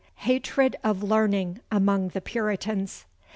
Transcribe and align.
Hatred 0.25 0.75
of 0.83 1.03
Learning 1.03 1.59
among 1.71 2.07
the 2.07 2.21
Puritans. 2.21 3.05